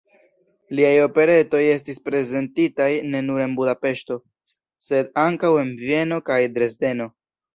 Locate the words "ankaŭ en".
5.27-5.71